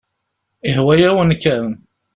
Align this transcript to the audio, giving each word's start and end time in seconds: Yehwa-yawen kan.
Yehwa-yawen 0.67 1.31
kan. 1.43 1.69